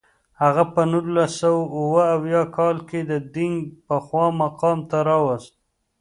[0.41, 2.99] هغه په نولس سوه اووه اویا کال کې
[3.33, 3.57] دینګ
[3.87, 5.53] پخوا مقام ته راوست.